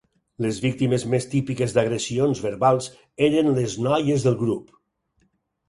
Les 0.43 0.59
víctimes 0.61 1.05
més 1.13 1.27
típiques 1.33 1.75
d'agressions 1.75 2.41
verbals 2.47 2.89
eren 3.29 3.55
les 3.61 3.79
noies 3.91 4.29
del 4.29 4.43
grup. 4.43 4.77